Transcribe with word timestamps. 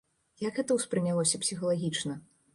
Як 0.43 0.55
гэта 0.59 0.77
ўспрынялося 0.77 1.43
псіхалагічна? 1.45 2.19